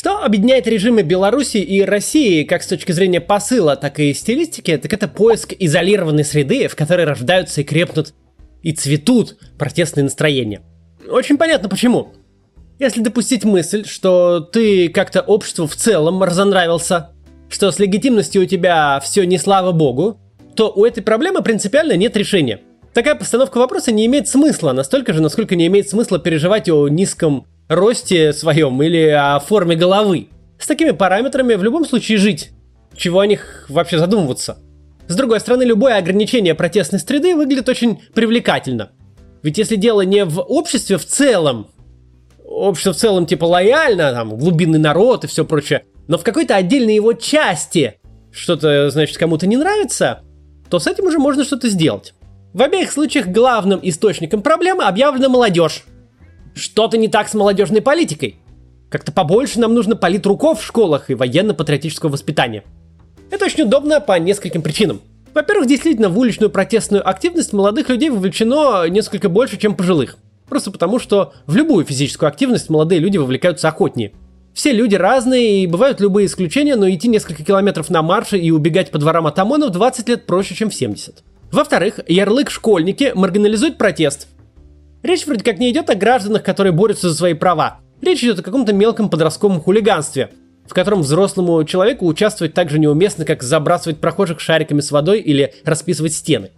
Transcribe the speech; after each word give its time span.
Что 0.00 0.24
объединяет 0.24 0.66
режимы 0.66 1.02
Беларуси 1.02 1.58
и 1.58 1.82
России 1.82 2.44
как 2.44 2.62
с 2.62 2.66
точки 2.66 2.90
зрения 2.90 3.20
посыла, 3.20 3.76
так 3.76 4.00
и 4.00 4.14
стилистики, 4.14 4.74
так 4.78 4.90
это 4.90 5.08
поиск 5.08 5.52
изолированной 5.58 6.24
среды, 6.24 6.68
в 6.68 6.74
которой 6.74 7.04
рождаются 7.04 7.60
и 7.60 7.64
крепнут 7.64 8.14
и 8.62 8.72
цветут 8.72 9.36
протестные 9.58 10.04
настроения. 10.04 10.62
Очень 11.06 11.36
понятно 11.36 11.68
почему. 11.68 12.14
Если 12.78 13.02
допустить 13.02 13.44
мысль, 13.44 13.84
что 13.84 14.40
ты 14.40 14.88
как-то 14.88 15.20
обществу 15.20 15.66
в 15.66 15.76
целом 15.76 16.22
разонравился, 16.22 17.10
что 17.50 17.70
с 17.70 17.78
легитимностью 17.78 18.40
у 18.40 18.46
тебя 18.46 19.00
все 19.00 19.24
не 19.24 19.36
слава 19.36 19.72
богу, 19.72 20.18
то 20.56 20.72
у 20.74 20.86
этой 20.86 21.02
проблемы 21.02 21.42
принципиально 21.42 21.94
нет 21.98 22.16
решения. 22.16 22.60
Такая 22.94 23.16
постановка 23.16 23.58
вопроса 23.58 23.92
не 23.92 24.06
имеет 24.06 24.28
смысла, 24.28 24.72
настолько 24.72 25.12
же, 25.12 25.20
насколько 25.20 25.56
не 25.56 25.66
имеет 25.66 25.90
смысла 25.90 26.18
переживать 26.18 26.70
о 26.70 26.88
низком 26.88 27.46
росте 27.70 28.32
своем 28.32 28.82
или 28.82 29.08
о 29.08 29.38
форме 29.38 29.76
головы. 29.76 30.28
С 30.58 30.66
такими 30.66 30.90
параметрами 30.90 31.54
в 31.54 31.62
любом 31.62 31.86
случае 31.86 32.18
жить. 32.18 32.50
Чего 32.96 33.20
о 33.20 33.26
них 33.26 33.66
вообще 33.68 33.98
задумываться? 33.98 34.58
С 35.06 35.14
другой 35.14 35.40
стороны, 35.40 35.62
любое 35.62 35.96
ограничение 35.96 36.54
протестной 36.54 36.98
среды 36.98 37.34
выглядит 37.34 37.68
очень 37.68 38.02
привлекательно. 38.12 38.90
Ведь 39.42 39.56
если 39.56 39.76
дело 39.76 40.02
не 40.02 40.24
в 40.24 40.40
обществе 40.40 40.98
в 40.98 41.06
целом, 41.06 41.68
общество 42.44 42.92
в 42.92 42.96
целом 42.96 43.26
типа 43.26 43.44
лояльно, 43.44 44.12
там, 44.12 44.36
глубинный 44.36 44.80
народ 44.80 45.24
и 45.24 45.28
все 45.28 45.44
прочее, 45.44 45.84
но 46.08 46.18
в 46.18 46.24
какой-то 46.24 46.56
отдельной 46.56 46.96
его 46.96 47.12
части 47.12 48.00
что-то, 48.32 48.90
значит, 48.90 49.16
кому-то 49.16 49.46
не 49.46 49.56
нравится, 49.56 50.22
то 50.68 50.80
с 50.80 50.86
этим 50.88 51.04
уже 51.06 51.18
можно 51.18 51.44
что-то 51.44 51.68
сделать. 51.68 52.14
В 52.52 52.62
обеих 52.62 52.90
случаях 52.90 53.28
главным 53.28 53.78
источником 53.82 54.42
проблемы 54.42 54.84
объявлена 54.84 55.28
молодежь. 55.28 55.84
Что-то 56.54 56.98
не 56.98 57.08
так 57.08 57.28
с 57.28 57.34
молодежной 57.34 57.80
политикой. 57.80 58.36
Как-то 58.88 59.12
побольше 59.12 59.60
нам 59.60 59.74
нужно 59.74 59.96
политруков 59.96 60.60
в 60.60 60.64
школах 60.64 61.10
и 61.10 61.14
военно-патриотического 61.14 62.10
воспитания. 62.10 62.64
Это 63.30 63.44
очень 63.44 63.62
удобно 63.62 64.00
по 64.00 64.18
нескольким 64.18 64.62
причинам. 64.62 65.00
Во-первых, 65.32 65.68
действительно, 65.68 66.08
в 66.08 66.18
уличную 66.18 66.50
протестную 66.50 67.08
активность 67.08 67.52
молодых 67.52 67.88
людей 67.88 68.10
вовлечено 68.10 68.86
несколько 68.88 69.28
больше, 69.28 69.56
чем 69.56 69.76
пожилых. 69.76 70.16
Просто 70.48 70.72
потому, 70.72 70.98
что 70.98 71.32
в 71.46 71.54
любую 71.54 71.84
физическую 71.84 72.28
активность 72.28 72.68
молодые 72.68 73.00
люди 73.00 73.16
вовлекаются 73.16 73.68
охотнее. 73.68 74.12
Все 74.52 74.72
люди 74.72 74.96
разные, 74.96 75.62
и 75.62 75.66
бывают 75.68 76.00
любые 76.00 76.26
исключения, 76.26 76.74
но 76.74 76.90
идти 76.90 77.06
несколько 77.06 77.44
километров 77.44 77.88
на 77.88 78.02
марше 78.02 78.36
и 78.36 78.50
убегать 78.50 78.90
по 78.90 78.98
дворам 78.98 79.28
от 79.28 79.38
ОМОНов 79.38 79.70
20 79.70 80.08
лет 80.08 80.26
проще, 80.26 80.56
чем 80.56 80.70
в 80.70 80.74
70. 80.74 81.22
Во-вторых, 81.52 82.00
ярлык 82.08 82.50
«школьники» 82.50 83.12
маргинализует 83.14 83.78
протест. 83.78 84.26
Речь 85.02 85.26
вроде 85.26 85.44
как 85.44 85.58
не 85.58 85.70
идет 85.70 85.88
о 85.90 85.94
гражданах, 85.94 86.42
которые 86.42 86.72
борются 86.72 87.08
за 87.08 87.16
свои 87.16 87.34
права. 87.34 87.80
Речь 88.02 88.22
идет 88.22 88.40
о 88.40 88.42
каком-то 88.42 88.72
мелком 88.72 89.08
подростковом 89.08 89.60
хулиганстве, 89.60 90.30
в 90.66 90.74
котором 90.74 91.00
взрослому 91.00 91.62
человеку 91.64 92.06
участвовать 92.06 92.54
так 92.54 92.70
же 92.70 92.78
неуместно, 92.78 93.24
как 93.24 93.42
забрасывать 93.42 93.98
прохожих 93.98 94.40
шариками 94.40 94.80
с 94.80 94.90
водой 94.90 95.20
или 95.20 95.54
расписывать 95.64 96.12
стены. 96.12 96.50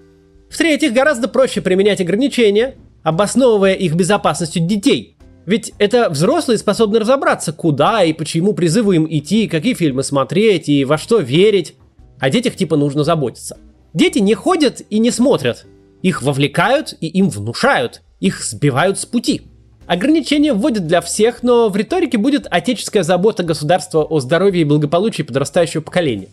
В-третьих, 0.51 0.93
гораздо 0.93 1.29
проще 1.29 1.61
применять 1.61 2.01
ограничения, 2.01 2.75
обосновывая 3.03 3.75
их 3.75 3.95
безопасностью 3.95 4.67
детей. 4.67 5.17
Ведь 5.47 5.73
это 5.79 6.11
взрослые 6.11 6.59
способны 6.59 6.99
разобраться, 6.99 7.53
куда 7.53 8.05
и 8.05 8.13
почему 8.13 8.53
призывы 8.53 8.97
им 8.97 9.07
идти, 9.09 9.49
какие 9.49 9.75
фильмы 9.75 10.03
смотреть 10.03 10.69
и 10.69 10.85
во 10.85 10.99
что 10.99 11.19
верить. 11.19 11.75
О 12.21 12.31
детях 12.31 12.55
типа 12.55 12.77
нужно 12.77 13.03
заботиться. 13.03 13.59
Дети 13.95 14.19
не 14.19 14.35
ходят 14.35 14.83
и 14.89 14.99
не 14.99 15.11
смотрят. 15.11 15.67
Их 16.03 16.23
вовлекают 16.23 16.95
и 17.01 17.07
им 17.07 17.29
внушают. 17.29 18.03
Их 18.23 18.45
сбивают 18.45 19.01
с 19.01 19.05
пути. 19.05 19.43
Ограничения 19.89 20.53
вводят 20.53 20.87
для 20.87 21.01
всех, 21.01 21.43
но 21.43 21.69
в 21.69 21.77
риторике 21.77 22.19
будет 22.19 22.47
отеческая 22.49 23.03
забота 23.03 23.43
государства 23.43 24.05
о 24.05 24.21
здоровье 24.21 24.63
и 24.63 24.65
благополучии 24.65 25.25
подрастающего 25.25 25.83
поколения. 25.83 26.29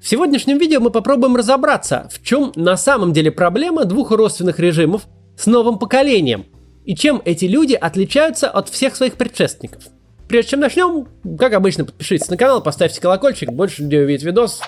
В 0.00 0.08
сегодняшнем 0.08 0.58
видео 0.58 0.80
мы 0.80 0.90
попробуем 0.90 1.36
разобраться, 1.36 2.08
в 2.12 2.24
чем 2.24 2.50
на 2.56 2.76
самом 2.76 3.12
деле 3.12 3.30
проблема 3.30 3.84
двух 3.84 4.10
родственных 4.10 4.58
режимов 4.58 5.06
с 5.36 5.46
новым 5.46 5.78
поколением, 5.78 6.46
и 6.84 6.96
чем 6.96 7.22
эти 7.24 7.44
люди 7.44 7.74
отличаются 7.74 8.50
от 8.50 8.68
всех 8.68 8.96
своих 8.96 9.14
предшественников. 9.14 9.84
Прежде 10.26 10.50
чем 10.50 10.60
начнем, 10.60 11.06
как 11.38 11.52
обычно, 11.52 11.84
подпишитесь 11.84 12.28
на 12.28 12.36
канал, 12.36 12.64
поставьте 12.64 13.00
колокольчик, 13.00 13.52
больше 13.52 13.84
людей 13.84 14.02
увидит 14.02 14.24
видос, 14.24 14.60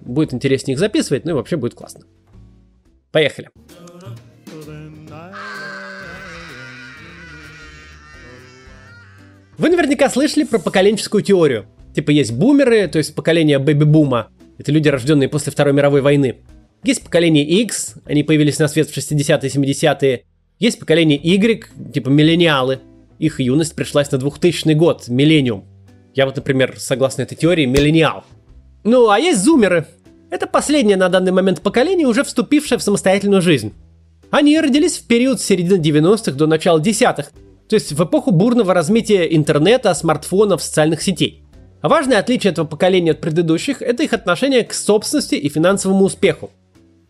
будет 0.00 0.32
интереснее 0.32 0.74
их 0.74 0.78
записывать, 0.78 1.24
ну 1.24 1.32
и 1.32 1.34
вообще 1.34 1.56
будет 1.56 1.74
классно. 1.74 2.02
Поехали. 3.10 3.50
Вы 9.62 9.70
наверняка 9.70 10.10
слышали 10.10 10.42
про 10.42 10.58
поколенческую 10.58 11.22
теорию. 11.22 11.66
Типа 11.94 12.10
есть 12.10 12.32
бумеры, 12.32 12.88
то 12.88 12.98
есть 12.98 13.14
поколение 13.14 13.60
бэби-бума. 13.60 14.26
Это 14.58 14.72
люди, 14.72 14.88
рожденные 14.88 15.28
после 15.28 15.52
Второй 15.52 15.72
мировой 15.72 16.00
войны. 16.00 16.38
Есть 16.82 17.04
поколение 17.04 17.44
X, 17.44 17.94
они 18.04 18.24
появились 18.24 18.58
на 18.58 18.66
свет 18.66 18.90
в 18.90 18.96
60-е 18.96 19.48
и 19.48 19.72
70-е. 19.72 20.24
Есть 20.58 20.80
поколение 20.80 21.16
Y, 21.16 21.92
типа 21.92 22.08
миллениалы. 22.08 22.80
Их 23.20 23.38
юность 23.38 23.76
пришлась 23.76 24.10
на 24.10 24.18
2000 24.18 24.72
год, 24.72 25.06
миллениум. 25.06 25.64
Я 26.12 26.26
вот, 26.26 26.34
например, 26.34 26.74
согласно 26.78 27.22
этой 27.22 27.36
теории, 27.36 27.66
миллениал. 27.66 28.24
Ну, 28.82 29.10
а 29.10 29.20
есть 29.20 29.44
зумеры. 29.44 29.86
Это 30.30 30.48
последнее 30.48 30.96
на 30.96 31.08
данный 31.08 31.30
момент 31.30 31.60
поколение, 31.60 32.08
уже 32.08 32.24
вступившее 32.24 32.78
в 32.78 32.82
самостоятельную 32.82 33.40
жизнь. 33.40 33.72
Они 34.32 34.58
родились 34.60 34.98
в 34.98 35.06
период 35.06 35.40
с 35.40 35.44
середины 35.44 35.80
90-х 35.80 36.32
до 36.32 36.48
начала 36.48 36.80
десятых, 36.80 37.30
то 37.68 37.74
есть 37.74 37.92
в 37.92 38.04
эпоху 38.04 38.30
бурного 38.30 38.74
размытия 38.74 39.24
интернета, 39.34 39.94
смартфонов, 39.94 40.62
социальных 40.62 41.02
сетей. 41.02 41.42
Важное 41.82 42.18
отличие 42.18 42.52
этого 42.52 42.66
поколения 42.66 43.10
от 43.10 43.20
предыдущих– 43.20 43.80
это 43.82 44.02
их 44.02 44.12
отношение 44.12 44.62
к 44.62 44.72
собственности 44.72 45.34
и 45.34 45.48
финансовому 45.48 46.04
успеху. 46.04 46.50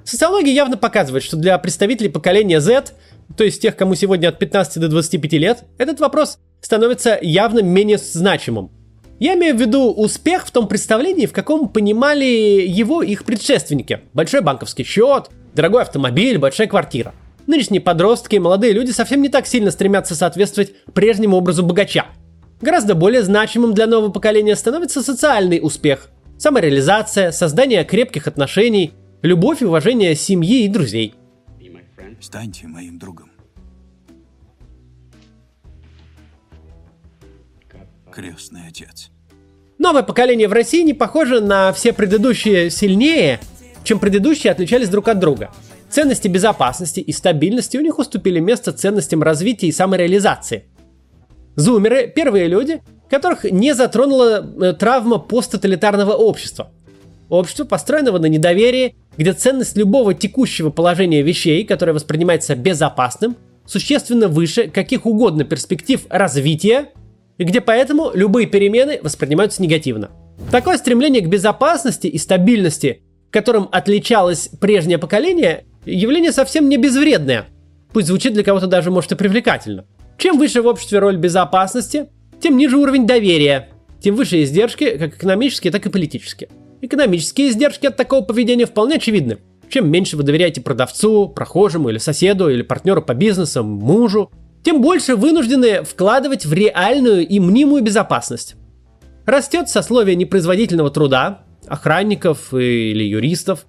Социология 0.04 0.52
явно 0.52 0.76
показывает, 0.76 1.22
что 1.22 1.36
для 1.36 1.56
представителей 1.58 2.08
поколения 2.08 2.60
Z, 2.60 2.92
то 3.36 3.44
есть 3.44 3.60
тех, 3.60 3.76
кому 3.76 3.94
сегодня 3.94 4.28
от 4.28 4.38
15 4.38 4.80
до 4.80 4.88
25 4.88 5.32
лет, 5.34 5.64
этот 5.78 6.00
вопрос 6.00 6.38
становится 6.60 7.18
явно 7.20 7.60
менее 7.60 7.98
значимым. 7.98 8.70
Я 9.20 9.34
имею 9.34 9.56
в 9.56 9.60
виду 9.60 9.92
успех 9.92 10.46
в 10.46 10.50
том 10.50 10.66
представлении, 10.66 11.26
в 11.26 11.32
каком 11.32 11.68
понимали 11.68 12.24
его 12.24 13.02
их 13.02 13.24
предшественники. 13.24 14.00
Большой 14.14 14.40
банковский 14.40 14.82
счет, 14.82 15.28
дорогой 15.54 15.82
автомобиль, 15.82 16.38
большая 16.38 16.66
квартира. 16.66 17.14
Нынешние 17.46 17.80
подростки 17.80 18.36
и 18.36 18.38
молодые 18.38 18.72
люди 18.72 18.90
совсем 18.90 19.20
не 19.20 19.28
так 19.28 19.46
сильно 19.46 19.70
стремятся 19.70 20.14
соответствовать 20.14 20.74
прежнему 20.94 21.36
образу 21.36 21.64
богача. 21.64 22.06
Гораздо 22.60 22.94
более 22.94 23.22
значимым 23.22 23.74
для 23.74 23.86
нового 23.86 24.10
поколения 24.10 24.54
становится 24.54 25.02
социальный 25.02 25.58
успех, 25.60 26.10
самореализация, 26.38 27.32
создание 27.32 27.84
крепких 27.84 28.28
отношений, 28.28 28.92
любовь 29.22 29.62
и 29.62 29.64
уважение 29.64 30.14
семьи 30.14 30.64
и 30.64 30.68
друзей. 30.68 31.14
Станьте 32.20 32.68
моим 32.68 33.00
другом. 33.00 33.30
Крестный 38.12 38.68
отец. 38.68 39.10
Новое 39.78 40.04
поколение 40.04 40.46
в 40.46 40.52
России 40.52 40.82
не 40.82 40.94
похоже 40.94 41.40
на 41.40 41.72
все 41.72 41.92
предыдущие 41.92 42.70
сильнее, 42.70 43.40
чем 43.82 43.98
предыдущие 43.98 44.52
отличались 44.52 44.88
друг 44.88 45.08
от 45.08 45.18
друга– 45.18 45.50
Ценности 45.92 46.26
безопасности 46.26 47.00
и 47.00 47.12
стабильности 47.12 47.76
у 47.76 47.82
них 47.82 47.98
уступили 47.98 48.40
место 48.40 48.72
ценностям 48.72 49.22
развития 49.22 49.66
и 49.66 49.72
самореализации. 49.72 50.64
Зумеры– 51.54 52.10
первые 52.16 52.48
люди, 52.48 52.80
которых 53.10 53.44
не 53.44 53.74
затронула 53.74 54.42
э, 54.42 54.72
травма 54.72 55.18
посттоталитарного 55.18 56.12
общества. 56.12 56.72
Общество, 57.28 57.64
построенного 57.64 58.18
на 58.18 58.24
недоверии, 58.24 58.96
где 59.18 59.34
ценность 59.34 59.76
любого 59.76 60.14
текущего 60.14 60.70
положения 60.70 61.20
вещей, 61.20 61.62
которое 61.62 61.92
воспринимается 61.92 62.56
безопасным, 62.56 63.36
существенно 63.66 64.28
выше 64.28 64.68
каких 64.68 65.04
угодно 65.04 65.44
перспектив 65.44 66.06
развития, 66.08 66.86
и 67.36 67.44
где 67.44 67.60
поэтому 67.60 68.12
любые 68.14 68.46
перемены 68.46 68.98
воспринимаются 69.02 69.60
негативно. 69.60 70.10
Такое 70.50 70.78
стремление 70.78 71.20
к 71.20 71.28
безопасности 71.28 72.06
и 72.06 72.16
стабильности, 72.16 73.02
которым 73.30 73.68
отличалось 73.70 74.48
прежнее 74.58 74.96
поколение, 74.96 75.66
явление 75.84 76.32
совсем 76.32 76.68
не 76.68 76.76
безвредное. 76.76 77.46
Пусть 77.92 78.08
звучит 78.08 78.32
для 78.32 78.42
кого-то 78.42 78.66
даже, 78.66 78.90
может, 78.90 79.12
и 79.12 79.16
привлекательно. 79.16 79.84
Чем 80.18 80.38
выше 80.38 80.62
в 80.62 80.66
обществе 80.66 80.98
роль 80.98 81.16
безопасности, 81.16 82.08
тем 82.40 82.56
ниже 82.56 82.76
уровень 82.76 83.06
доверия, 83.06 83.70
тем 84.00 84.16
выше 84.16 84.42
издержки, 84.42 84.96
как 84.96 85.16
экономические, 85.16 85.72
так 85.72 85.84
и 85.86 85.90
политические. 85.90 86.48
Экономические 86.80 87.50
издержки 87.50 87.86
от 87.86 87.96
такого 87.96 88.22
поведения 88.22 88.66
вполне 88.66 88.96
очевидны. 88.96 89.38
Чем 89.68 89.90
меньше 89.90 90.16
вы 90.16 90.22
доверяете 90.22 90.60
продавцу, 90.60 91.28
прохожему 91.28 91.88
или 91.88 91.98
соседу, 91.98 92.48
или 92.48 92.62
партнеру 92.62 93.02
по 93.02 93.14
бизнесу, 93.14 93.62
мужу, 93.62 94.30
тем 94.62 94.82
больше 94.82 95.16
вынуждены 95.16 95.82
вкладывать 95.82 96.44
в 96.44 96.52
реальную 96.52 97.26
и 97.26 97.40
мнимую 97.40 97.82
безопасность. 97.82 98.56
Растет 99.24 99.68
сословие 99.68 100.16
непроизводительного 100.16 100.90
труда, 100.90 101.44
охранников 101.66 102.52
или 102.52 103.04
юристов, 103.04 103.66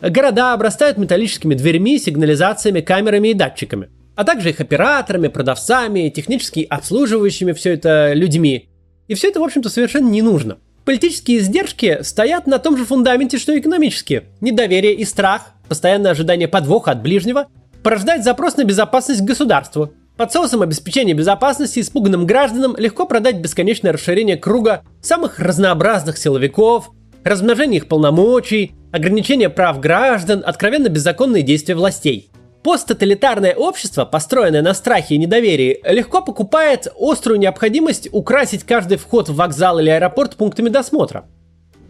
Города 0.00 0.52
обрастают 0.52 0.96
металлическими 0.96 1.54
дверьми, 1.54 1.98
сигнализациями, 1.98 2.80
камерами 2.80 3.28
и 3.28 3.34
датчиками, 3.34 3.88
а 4.14 4.24
также 4.24 4.50
их 4.50 4.60
операторами, 4.60 5.28
продавцами, 5.28 6.08
технически 6.08 6.66
обслуживающими 6.68 7.52
все 7.52 7.74
это 7.74 8.12
людьми. 8.12 8.68
И 9.08 9.14
все 9.14 9.28
это, 9.28 9.40
в 9.40 9.44
общем-то, 9.44 9.68
совершенно 9.68 10.08
не 10.08 10.22
нужно. 10.22 10.58
Политические 10.84 11.38
издержки 11.38 11.98
стоят 12.02 12.46
на 12.46 12.58
том 12.58 12.76
же 12.76 12.84
фундаменте, 12.84 13.38
что 13.38 13.52
и 13.52 13.58
экономические. 13.58 14.24
Недоверие 14.40 14.94
и 14.94 15.04
страх, 15.04 15.52
постоянное 15.68 16.12
ожидание 16.12 16.48
подвоха 16.48 16.92
от 16.92 17.02
ближнего, 17.02 17.48
порождает 17.82 18.22
запрос 18.22 18.56
на 18.56 18.64
безопасность 18.64 19.22
государству. 19.22 19.92
Под 20.16 20.32
соусом 20.32 20.62
обеспечения 20.62 21.14
безопасности 21.14 21.80
испуганным 21.80 22.26
гражданам 22.26 22.74
легко 22.76 23.06
продать 23.06 23.36
бесконечное 23.36 23.92
расширение 23.92 24.36
круга 24.36 24.82
самых 25.00 25.38
разнообразных 25.38 26.18
силовиков, 26.18 26.90
размножение 27.22 27.78
их 27.78 27.88
полномочий, 27.88 28.72
ограничение 28.92 29.48
прав 29.48 29.80
граждан, 29.80 30.42
откровенно 30.44 30.88
беззаконные 30.88 31.42
действия 31.42 31.74
властей. 31.74 32.30
Посттоталитарное 32.62 33.54
общество, 33.54 34.04
построенное 34.04 34.62
на 34.62 34.74
страхе 34.74 35.14
и 35.14 35.18
недоверии, 35.18 35.80
легко 35.84 36.20
покупает 36.22 36.88
острую 36.98 37.38
необходимость 37.38 38.08
украсить 38.12 38.64
каждый 38.64 38.98
вход 38.98 39.28
в 39.28 39.36
вокзал 39.36 39.78
или 39.78 39.90
аэропорт 39.90 40.36
пунктами 40.36 40.68
досмотра. 40.68 41.26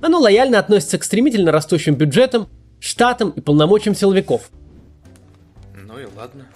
Оно 0.00 0.20
лояльно 0.20 0.58
относится 0.58 0.98
к 0.98 1.04
стремительно 1.04 1.50
растущим 1.50 1.94
бюджетам, 1.94 2.48
штатам 2.80 3.30
и 3.30 3.40
полномочиям 3.40 3.94
силовиков. 3.94 4.50
Ну 5.74 5.98
и 5.98 6.06
ладно. 6.16 6.46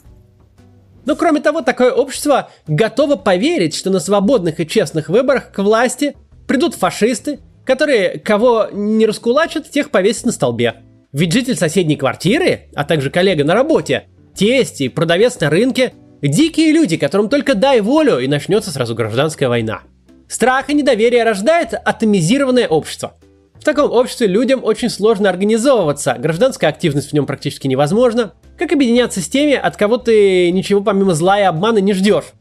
Но 1.05 1.17
кроме 1.17 1.41
того, 1.41 1.62
такое 1.62 1.91
общество 1.91 2.50
готово 2.69 3.17
поверить, 3.17 3.75
что 3.75 3.91
на 3.91 3.99
свободных 3.99 4.61
и 4.61 4.67
честных 4.67 5.09
выборах 5.09 5.50
к 5.50 5.59
власти 5.61 6.17
придут 6.47 6.75
фашисты, 6.75 7.41
которые 7.64 8.19
кого 8.19 8.69
не 8.73 9.06
раскулачат, 9.06 9.70
тех 9.70 9.91
повесят 9.91 10.26
на 10.26 10.32
столбе. 10.32 10.76
Ведь 11.12 11.32
житель 11.32 11.56
соседней 11.56 11.97
квартиры, 11.97 12.70
а 12.75 12.85
также 12.85 13.11
коллега 13.11 13.44
на 13.44 13.55
работе, 13.55 14.09
тесть 14.35 14.81
и 14.81 14.88
продавец 14.88 15.38
на 15.41 15.50
рынке– 15.50 15.93
дикие 16.23 16.73
люди, 16.73 16.97
которым 16.97 17.29
только 17.29 17.55
дай 17.55 17.81
волю 17.81 18.19
и 18.19 18.29
начнется 18.29 18.70
сразу 18.70 18.94
гражданская 18.94 19.49
война. 19.49 19.82
Страх 20.29 20.70
и 20.70 20.75
недоверие 20.75 21.25
рождает 21.25 21.75
атомизированное 21.75 22.69
общество. 22.69 23.19
В 23.55 23.65
таком 23.65 23.93
обществе 23.93 24.26
людям 24.26 24.65
очень 24.65 24.88
сложно 24.88 25.29
организовываться, 25.29 26.17
гражданская 26.19 26.70
активность 26.70 27.11
в 27.11 27.12
нем 27.12 27.26
практически 27.26 27.69
невозможна. 27.69 28.32
Как 28.58 28.73
объединяться 28.73 29.20
с 29.20 29.29
теми, 29.29 29.55
от 29.55 29.76
кого 29.76 29.99
ты 29.99 30.50
ничего 30.50 30.81
помимо 30.82 31.15
зла 31.15 31.38
и 31.38 31.44
обмана 31.44 31.79
не 31.79 31.93
ждешь? 31.93 32.32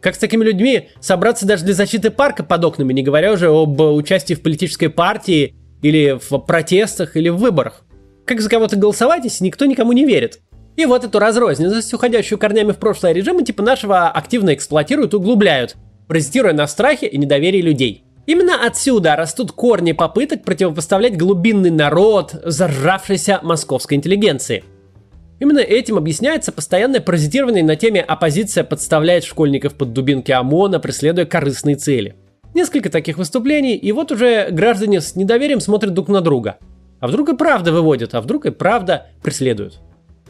Как 0.00 0.14
с 0.14 0.18
такими 0.18 0.44
людьми 0.44 0.90
собраться 1.00 1.44
даже 1.46 1.64
для 1.64 1.74
защиты 1.74 2.10
парка 2.10 2.44
под 2.44 2.64
окнами, 2.64 2.92
не 2.92 3.02
говоря 3.02 3.32
уже 3.32 3.48
об 3.48 3.80
участии 3.80 4.34
в 4.34 4.42
политической 4.42 4.88
партии 4.88 5.54
или 5.82 6.18
в 6.20 6.38
протестах 6.38 7.16
или 7.16 7.28
в 7.28 7.36
выборах? 7.36 7.84
Как 8.24 8.40
за 8.40 8.48
кого-то 8.48 8.76
голосовать, 8.76 9.24
если 9.24 9.44
никто 9.44 9.64
никому 9.64 9.92
не 9.92 10.04
верит? 10.04 10.40
И 10.76 10.86
вот 10.86 11.02
эту 11.02 11.18
разрозненность, 11.18 11.92
уходящую 11.92 12.38
корнями 12.38 12.70
в 12.70 12.76
прошлое 12.76 13.12
режима, 13.12 13.42
типа 13.42 13.62
нашего 13.62 14.08
активно 14.08 14.54
эксплуатируют 14.54 15.14
углубляют, 15.14 15.74
паразитируя 16.06 16.52
на 16.52 16.68
страхе 16.68 17.06
и 17.06 17.18
недоверии 17.18 17.60
людей. 17.60 18.04
Именно 18.26 18.64
отсюда 18.64 19.16
растут 19.16 19.50
корни 19.50 19.92
попыток 19.92 20.44
противопоставлять 20.44 21.16
глубинный 21.16 21.70
народ 21.70 22.32
заржавшейся 22.44 23.40
московской 23.42 23.96
интеллигенции. 23.96 24.62
Именно 25.40 25.60
этим 25.60 25.96
объясняется 25.96 26.52
постоянное 26.52 27.00
паразитирование 27.00 27.64
на 27.64 27.76
теме 27.76 28.00
«оппозиция 28.00 28.64
подставляет 28.64 29.24
школьников 29.24 29.74
под 29.74 29.92
дубинки 29.92 30.32
ОМОНа, 30.32 30.80
преследуя 30.80 31.26
корыстные 31.26 31.76
цели». 31.76 32.16
Несколько 32.54 32.90
таких 32.90 33.18
выступлений, 33.18 33.76
и 33.76 33.92
вот 33.92 34.10
уже 34.10 34.48
граждане 34.50 35.00
с 35.00 35.14
недоверием 35.14 35.60
смотрят 35.60 35.94
друг 35.94 36.08
на 36.08 36.20
друга– 36.20 36.56
а 37.00 37.06
вдруг 37.06 37.28
и 37.28 37.36
правда 37.36 37.72
выводят, 37.72 38.14
а 38.14 38.20
вдруг 38.20 38.46
и 38.46 38.50
правда 38.50 39.06
преследуют. 39.22 39.80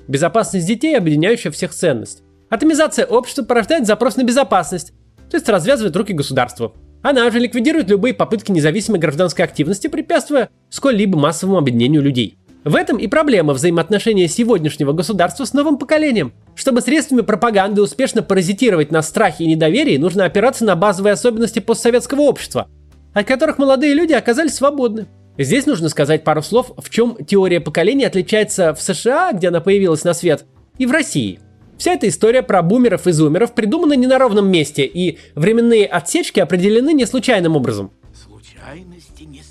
Безопасность 0.06 0.66
детей, 0.66 0.96
объединяющая 0.96 1.50
всех 1.50 1.72
ценность. 1.72 2.22
Атомизация 2.50 3.06
общества 3.06 3.43
порождает 3.43 3.87
запрос 3.87 4.16
на 4.16 4.25
безопасность, 4.25 4.93
то 5.31 5.37
есть 5.37 5.49
развязывает 5.49 5.96
руки 5.96 6.12
государству. 6.12 6.75
Она 7.02 7.31
же 7.31 7.38
ликвидирует 7.38 7.90
любые 7.90 8.14
попытки 8.14 8.50
независимой 8.50 8.99
гражданской 8.99 9.44
активности, 9.44 9.87
препятствуя 9.87 10.49
сколь-либо 10.70 11.19
массовому 11.19 11.58
объединению 11.58 12.02
людей. 12.02 12.38
В 12.64 12.75
этом 12.75 12.96
и 12.99 13.06
проблема 13.06 13.55
взаимоотношения 13.55 14.26
сегодняшнего 14.26 14.93
государства 14.93 15.44
с 15.44 15.52
новым 15.52 15.78
поколением. 15.78 16.32
Чтобы 16.56 16.81
средствами 16.81 17.20
пропаганды 17.20 17.81
успешно 17.81 18.22
паразитировать 18.22 18.90
на 18.90 19.00
страхе 19.02 19.44
и 19.44 19.46
недоверии, 19.46 19.96
нужно 19.96 20.25
опираться 20.25 20.64
на 20.64 20.75
базовые 20.75 21.12
особенности 21.12 21.60
постсоветского 21.60 22.22
общества, 22.22 22.69
от 23.14 23.26
которых 23.26 23.58
молодые 23.58 23.94
люди 23.94 24.12
оказались 24.12 24.55
свободны. 24.55 25.06
Здесь 25.38 25.66
нужно 25.66 25.88
сказать 25.88 26.25
пару 26.25 26.43
слов, 26.43 26.72
в 26.76 26.90
чем 26.90 27.16
теория 27.25 27.60
поколения 27.60 28.08
отличается 28.08 28.75
в 28.75 28.82
США, 28.82 29.32
где 29.32 29.49
она 29.49 29.60
появилась 29.60 30.02
на 30.02 30.12
свет, 30.12 30.44
и 30.78 30.87
в 30.87 30.90
России. 30.90 31.38
Вся 31.78 31.93
эта 31.93 32.08
история 32.08 32.43
про 32.43 32.60
бумеров 32.60 33.06
и 33.06 33.12
зумеров 33.12 33.55
придумана 33.55 33.93
не 33.93 34.08
на 34.08 34.19
ровном 34.19 34.50
месте, 34.50 34.84
и 34.84 35.19
временные 35.37 35.87
отсечки 35.87 36.40
определены 36.40 36.93
не 36.93 37.06
случайным 37.06 37.55
образом. 37.55 37.93
Случайности 38.12 39.22
не. 39.22 39.43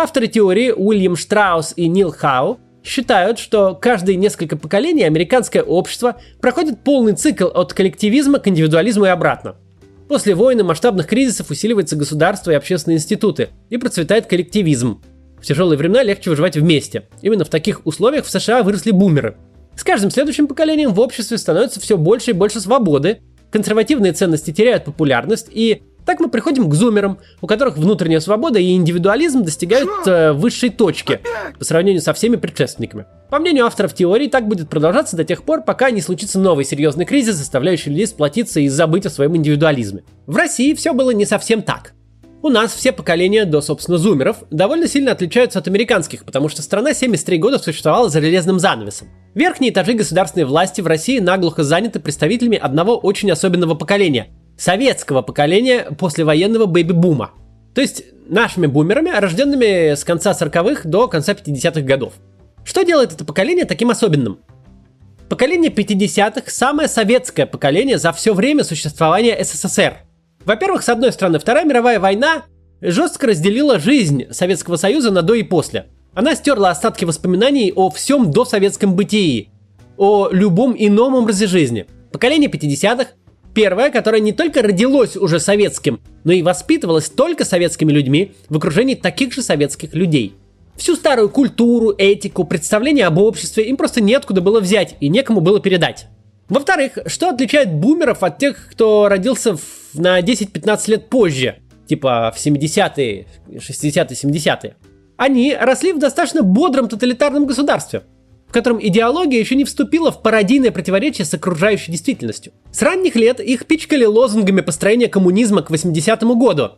Авторы 0.00 0.28
теории 0.28 0.70
Уильям 0.70 1.16
Штраус 1.16 1.74
и 1.76 1.86
Нил 1.86 2.10
Хау 2.10 2.58
считают, 2.82 3.38
что 3.38 3.74
каждые 3.74 4.16
несколько 4.16 4.56
поколений 4.56 5.04
американское 5.04 5.62
общество 5.62 6.16
проходит 6.40 6.82
полный 6.82 7.12
цикл 7.12 7.46
от 7.46 7.74
коллективизма 7.74 8.38
к 8.38 8.48
индивидуализму 8.48 9.04
и 9.04 9.08
обратно– 9.08 9.56
После 10.10 10.34
войны 10.34 10.64
масштабных 10.64 11.06
кризисов 11.06 11.52
усиливается 11.52 11.94
государство 11.94 12.50
и 12.50 12.54
общественные 12.54 12.96
институты, 12.96 13.50
и 13.68 13.76
процветает 13.76 14.26
коллективизм. 14.26 15.00
В 15.40 15.46
тяжелые 15.46 15.78
времена 15.78 16.02
легче 16.02 16.30
выживать 16.30 16.56
вместе. 16.56 17.04
Именно 17.22 17.44
в 17.44 17.48
таких 17.48 17.86
условиях 17.86 18.24
в 18.24 18.30
США 18.30 18.64
выросли 18.64 18.90
бумеры. 18.90 19.36
С 19.76 19.84
каждым 19.84 20.10
следующим 20.10 20.48
поколением 20.48 20.94
в 20.94 20.98
обществе 20.98 21.38
становится 21.38 21.78
все 21.78 21.96
больше 21.96 22.32
и 22.32 22.34
больше 22.34 22.60
свободы, 22.60 23.20
консервативные 23.52 24.12
ценности 24.12 24.50
теряют 24.50 24.84
популярность, 24.84 25.46
и 25.48 25.84
так 26.04 26.20
мы 26.20 26.28
приходим 26.28 26.68
к 26.68 26.74
зумерам, 26.74 27.18
у 27.40 27.46
которых 27.46 27.76
внутренняя 27.76 28.20
свобода 28.20 28.58
и 28.58 28.74
индивидуализм 28.74 29.42
достигают 29.42 29.90
э, 30.06 30.32
высшей 30.32 30.70
точки 30.70 31.20
по 31.58 31.64
сравнению 31.64 32.02
со 32.02 32.12
всеми 32.12 32.36
предшественниками. 32.36 33.06
По 33.30 33.38
мнению 33.38 33.66
авторов 33.66 33.94
теории, 33.94 34.26
так 34.26 34.48
будет 34.48 34.68
продолжаться 34.68 35.16
до 35.16 35.24
тех 35.24 35.44
пор, 35.44 35.62
пока 35.62 35.90
не 35.90 36.00
случится 36.00 36.38
новый 36.38 36.64
серьезный 36.64 37.04
кризис, 37.04 37.36
заставляющий 37.36 37.90
людей 37.90 38.06
сплотиться 38.06 38.60
и 38.60 38.68
забыть 38.68 39.06
о 39.06 39.10
своем 39.10 39.36
индивидуализме. 39.36 40.02
В 40.26 40.36
России 40.36 40.74
все 40.74 40.92
было 40.92 41.10
не 41.10 41.26
совсем 41.26 41.62
так. 41.62 41.92
У 42.42 42.48
нас 42.48 42.72
все 42.72 42.90
поколения 42.90 43.44
до, 43.44 43.60
собственно, 43.60 43.98
зумеров 43.98 44.38
довольно 44.50 44.88
сильно 44.88 45.12
отличаются 45.12 45.58
от 45.58 45.68
американских, 45.68 46.24
потому 46.24 46.48
что 46.48 46.62
страна 46.62 46.94
73 46.94 47.36
года 47.36 47.58
существовала 47.58 48.08
за 48.08 48.22
железным 48.22 48.58
занавесом. 48.58 49.08
Верхние 49.34 49.70
этажи 49.70 49.92
государственной 49.92 50.46
власти 50.46 50.80
в 50.80 50.86
России 50.86 51.18
наглухо 51.18 51.62
заняты 51.62 52.00
представителями 52.00 52.56
одного 52.56 52.96
очень 52.96 53.30
особенного 53.30 53.74
поколения– 53.74 54.28
советского 54.60 55.22
поколения 55.22 55.90
послевоенного 55.98 56.66
бэйби-бума. 56.66 57.30
То 57.74 57.80
есть 57.80 58.04
нашими 58.28 58.66
бумерами, 58.66 59.10
рожденными 59.10 59.94
с 59.94 60.04
конца 60.04 60.32
40-х 60.32 60.88
до 60.88 61.08
конца 61.08 61.32
50-х 61.32 61.80
годов. 61.80 62.12
Что 62.64 62.82
делает 62.82 63.12
это 63.12 63.24
поколение 63.24 63.64
таким 63.64 63.90
особенным? 63.90 64.40
Поколение 65.30 65.72
50-х– 65.72 66.42
самое 66.50 66.88
советское 66.88 67.46
поколение 67.46 67.96
за 67.96 68.12
все 68.12 68.34
время 68.34 68.64
существования 68.64 69.42
СССР. 69.42 69.98
Во-первых, 70.44 70.82
с 70.82 70.88
одной 70.88 71.12
стороны, 71.12 71.38
Вторая 71.38 71.64
мировая 71.64 71.98
война 71.98 72.44
жестко 72.82 73.28
разделила 73.28 73.78
жизнь 73.78 74.24
Советского 74.30 74.76
Союза 74.76 75.10
на 75.10 75.22
до 75.22 75.34
и 75.34 75.42
после. 75.42 75.86
Она 76.12 76.34
стерла 76.34 76.70
остатки 76.70 77.04
воспоминаний 77.04 77.72
о 77.74 77.88
всем 77.90 78.30
досоветском 78.30 78.94
бытии, 78.94 79.50
о 79.96 80.28
любом 80.30 80.74
ином 80.76 81.14
образе 81.14 81.46
жизни. 81.46 81.86
Поколение 82.12 82.50
50-х– 82.50 83.10
первое, 83.54 83.90
которое 83.90 84.20
не 84.20 84.32
только 84.32 84.62
родилось 84.62 85.16
уже 85.16 85.40
советским, 85.40 86.00
но 86.24 86.32
и 86.32 86.42
воспитывалось 86.42 87.08
только 87.08 87.44
советскими 87.44 87.92
людьми 87.92 88.32
в 88.48 88.56
окружении 88.56 88.94
таких 88.94 89.32
же 89.32 89.42
советских 89.42 89.94
людей– 89.94 90.34
Всю 90.80 90.96
старую 90.96 91.28
культуру, 91.28 91.94
этику, 91.98 92.44
представление 92.44 93.04
об 93.04 93.18
обществе 93.18 93.64
им 93.64 93.76
просто 93.76 94.00
неоткуда 94.00 94.40
было 94.40 94.60
взять 94.60 94.96
и 95.00 95.10
некому 95.10 95.42
было 95.42 95.60
передать. 95.60 96.06
Во-вторых, 96.48 96.96
что 97.04 97.28
отличает 97.28 97.70
бумеров 97.70 98.22
от 98.22 98.38
тех, 98.38 98.70
кто 98.70 99.06
родился 99.10 99.58
в, 99.58 99.62
на 99.92 100.20
10-15 100.20 100.90
лет 100.90 101.10
позже, 101.10 101.56
типа 101.86 102.32
в 102.34 102.38
70-е, 102.38 103.26
60-е, 103.48 104.32
70-е? 104.32 104.76
Они 105.18 105.54
росли 105.54 105.92
в 105.92 105.98
достаточно 105.98 106.42
бодром 106.42 106.88
тоталитарном 106.88 107.44
государстве, 107.44 108.04
в 108.50 108.52
котором 108.52 108.78
идеология 108.84 109.40
еще 109.40 109.54
не 109.54 109.64
вступила 109.64 110.10
в 110.12 110.20
пародийное 110.20 110.72
противоречие 110.72 111.24
с 111.24 111.32
окружающей 111.32 111.92
действительностью. 111.92 112.52
С 112.72 112.82
ранних 112.82 113.16
лет 113.16 113.40
их 113.40 113.64
пичкали 113.64 114.04
лозунгами 114.04 114.60
построения 114.60 115.08
коммунизма 115.08 115.62
к 115.62 115.70
80-му 115.70 116.36
году, 116.36 116.72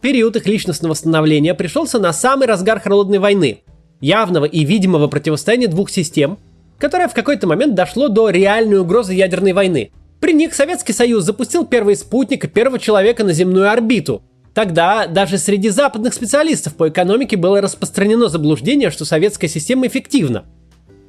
Период 0.00 0.36
их 0.36 0.46
личностного 0.46 0.94
становления 0.94 1.54
пришелся 1.54 1.98
на 1.98 2.12
самый 2.12 2.46
разгар 2.46 2.80
холодной 2.80 3.18
войны, 3.18 3.62
явного 4.00 4.44
и 4.44 4.64
видимого 4.64 5.08
противостояния 5.08 5.68
двух 5.68 5.90
систем, 5.90 6.38
которое 6.78 7.08
в 7.08 7.14
какой-то 7.14 7.46
момент 7.46 7.74
дошло 7.74 8.08
до 8.08 8.28
реальной 8.28 8.78
угрозы 8.78 9.14
ядерной 9.14 9.52
войны. 9.52 9.90
При 10.20 10.32
них 10.32 10.54
Советский 10.54 10.92
Союз 10.92 11.24
запустил 11.24 11.64
первый 11.64 11.96
спутник 11.96 12.44
и 12.44 12.48
первого 12.48 12.78
человека 12.78 13.24
на 13.24 13.32
земную 13.32 13.70
орбиту. 13.70 14.22
Тогда 14.54 15.06
даже 15.06 15.38
среди 15.38 15.70
западных 15.70 16.14
специалистов 16.14 16.76
по 16.76 16.88
экономике 16.88 17.36
было 17.36 17.60
распространено 17.60 18.28
заблуждение, 18.28 18.90
что 18.90 19.04
советская 19.04 19.50
система 19.50 19.86
эффективна. 19.86 20.44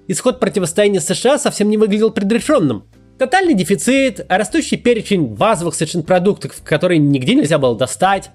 Исход 0.10 0.40
противостояния 0.40 1.02
США 1.02 1.38
совсем 1.38 1.70
не 1.70 1.78
выглядел 1.78 2.12
предрешенным. 2.12 2.86
Тотальный 3.20 3.54
дефицит, 3.54 4.26
растущий 4.30 4.78
перечень 4.78 5.26
базовых 5.26 5.76
совершенно 5.76 6.04
продуктов, 6.04 6.62
которые 6.64 7.00
нигде 7.00 7.36
нельзя 7.36 7.58
было 7.58 7.76
достать. 7.76 8.30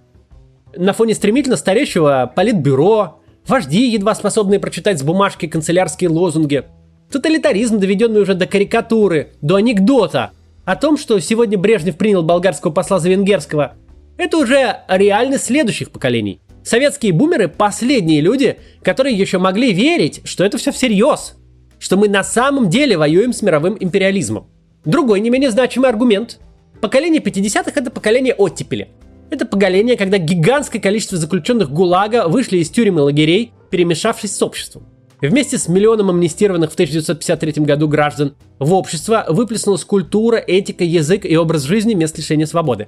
На 0.77 0.93
фоне 0.93 1.15
стремительно 1.15 1.57
стареющего 1.57 2.31
политбюро, 2.35 3.21
вожди, 3.47 3.89
едва 3.89 4.15
способные 4.15 4.61
прочитать 4.61 4.99
с 4.99 5.03
бумажки 5.03 5.47
канцелярские 5.47 6.11
лозунги, 6.11 6.65
тоталитаризм, 7.11 7.79
доведенный 7.79 8.21
уже 8.21 8.35
до 8.35 8.47
карикатуры, 8.47 9.33
до 9.41 9.57
анекдота 9.57 10.33
о 10.65 10.77
том, 10.77 10.99
что 10.99 11.19
сегодня 11.21 11.57
Брежнев 11.57 11.97
принял 11.97 12.23
болгарского 12.23 12.71
посла 12.71 12.99
за 12.99 13.09
венгерского, 13.09 13.75
это 14.19 14.37
уже 14.37 14.81
реальность 14.89 15.45
следующих 15.45 15.91
поколений. 15.91 16.41
Советские 16.65 17.13
бумеры– 17.13 17.49
последние 17.49 18.21
люди, 18.21 18.59
которые 18.83 19.17
еще 19.17 19.39
могли 19.39 19.73
верить, 19.73 20.21
что 20.25 20.45
это 20.45 20.59
все 20.59 20.71
всерьез, 20.71 21.37
что 21.83 21.97
мы 21.97 22.09
на 22.09 22.23
самом 22.23 22.71
деле 22.71 22.97
воюем 22.97 23.33
с 23.33 23.43
мировым 23.43 23.77
империализмом. 23.79 24.47
Другой 24.85 25.19
не 25.19 25.31
менее 25.31 25.51
значимый 25.51 25.91
аргумент. 25.91 26.39
Поколение 26.81 27.21
50-х– 27.21 27.73
это 27.75 27.91
поколение 27.91 28.35
оттепели. 28.35 28.89
Это 29.31 29.47
поколение, 29.47 29.97
когда 29.97 30.19
гигантское 30.19 30.81
количество 30.81 31.19
заключенных 31.19 31.73
ГУЛАГа 31.73 32.29
вышли 32.29 32.59
из 32.59 32.71
тюрем 32.71 32.99
и 32.99 33.03
лагерей, 33.03 33.53
перемешавшись 33.71 34.37
с 34.37 34.41
обществом. 34.43 34.87
Вместе 35.21 35.59
с 35.59 35.67
миллионом 35.67 36.11
амнистированных 36.11 36.71
в 36.71 36.75
1953 36.75 37.65
году 37.65 37.89
граждан 37.89 38.37
в 38.61 38.73
общество 38.75 39.25
выплеснулась 39.29 39.85
культура, 39.85 40.37
этика, 40.37 40.85
язык 40.85 41.25
и 41.25 41.37
образ 41.37 41.63
жизни 41.63 41.95
мест 41.95 42.17
лишения 42.17 42.47
свободы. 42.47 42.87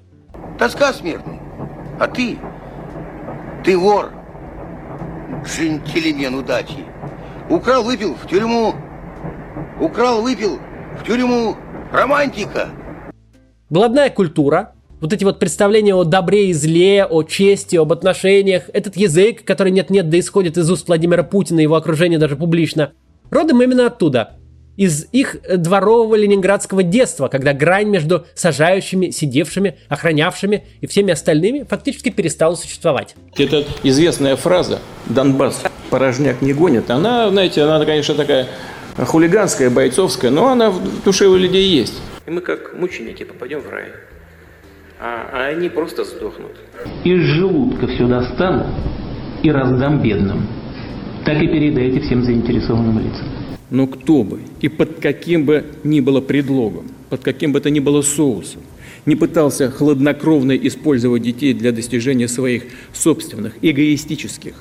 Тоска 0.56 0.92
смертный. 0.92 1.40
А 1.98 2.06
ты? 2.06 2.38
Ты 3.64 3.76
вор. 3.76 4.12
Джентльмен 5.44 6.36
удачи. 6.36 6.84
Украл, 7.50 7.82
выпил 7.82 8.14
в 8.14 8.28
тюрьму. 8.28 8.74
Украл, 9.80 10.23
выпил 10.23 10.58
в 11.00 11.06
тюрьму 11.06 11.56
романтика. 11.92 12.68
Блатная 13.70 14.11
культура, 14.11 14.73
вот 15.00 15.12
эти 15.12 15.25
вот 15.25 15.38
представления 15.38 15.94
о 15.94 16.04
добре 16.04 16.49
и 16.49 16.52
зле, 16.52 17.04
о 17.04 17.23
чести, 17.25 17.76
об 17.76 17.92
отношениях, 17.92 18.64
этот 18.73 18.96
язык, 18.96 19.44
который 19.44 19.73
нет-нет 19.73 20.08
да 20.08 20.18
исходит 20.18 20.56
из 20.56 20.70
уст 20.70 20.88
Владимира 20.88 21.23
Путина 21.23 21.61
и 21.61 21.64
его 21.64 21.75
окружения 21.75 22.18
даже 22.18 22.37
публично, 22.37 22.92
родом 23.30 23.62
именно 23.62 23.87
оттуда. 23.87 24.37
Из 24.76 25.06
их 25.12 25.37
дворового 25.56 26.16
ленинградского 26.16 26.82
детства, 26.82 27.28
когда 27.28 27.52
грань 27.52 27.88
между 27.88 28.26
сажающими, 28.34 29.11
сидевшими, 29.11 29.76
охранявшими 29.88 30.64
и 30.80 30.87
всеми 30.87 31.12
остальными 31.12 31.64
фактически 31.68 32.08
перестала 32.08 32.56
существовать. 32.56 33.14
Это 33.37 33.64
известная 33.84 34.34
фраза 34.34 34.80
«Донбасс 35.06 35.62
порожняк 35.90 36.42
не 36.42 36.52
гонит». 36.52 36.90
Она, 36.90 37.30
знаете, 37.30 37.62
она, 37.62 37.84
конечно, 37.84 38.14
такая 38.14 38.49
хулиганская, 38.96 39.70
бойцовская, 39.70 40.30
но 40.30 40.48
она 40.48 40.70
в 40.70 41.02
душе 41.04 41.26
у 41.26 41.36
людей 41.36 41.68
есть. 41.68 42.00
И 42.26 42.30
мы 42.30 42.40
как 42.40 42.74
мученики 42.78 43.24
попадем 43.24 43.60
в 43.60 43.68
рай. 43.68 43.86
А, 45.00 45.28
а 45.32 45.46
они 45.48 45.68
просто 45.68 46.04
сдохнут. 46.04 46.52
Из 47.04 47.20
желудка 47.20 47.86
все 47.88 48.06
достану 48.06 48.66
и 49.42 49.50
раздам 49.50 50.00
бедным. 50.00 50.46
Так 51.24 51.42
и 51.42 51.46
передайте 51.46 52.00
всем 52.00 52.22
заинтересованным 52.22 52.98
лицам. 52.98 53.26
Но 53.70 53.86
кто 53.86 54.22
бы 54.22 54.40
и 54.60 54.68
под 54.68 55.00
каким 55.00 55.44
бы 55.44 55.64
ни 55.82 56.00
было 56.00 56.20
предлогом, 56.20 56.90
под 57.10 57.22
каким 57.22 57.52
бы 57.52 57.60
то 57.60 57.70
ни 57.70 57.80
было 57.80 58.02
соусом, 58.02 58.62
не 59.04 59.16
пытался 59.16 59.70
хладнокровно 59.70 60.52
использовать 60.56 61.22
детей 61.22 61.52
для 61.54 61.72
достижения 61.72 62.28
своих 62.28 62.64
собственных 62.92 63.54
эгоистических, 63.62 64.54